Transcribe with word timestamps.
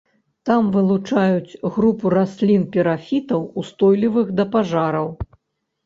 Там 0.49 0.63
вылучаюць 0.75 1.59
групу 1.77 2.13
раслін-пірафітаў, 2.17 3.47
устойлівых 3.65 4.37
да 4.41 4.51
пажараў. 4.59 5.07